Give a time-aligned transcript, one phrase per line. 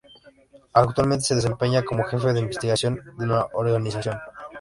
[0.73, 4.17] Actualmente se desempeña como jefe de investigaciones de la organización.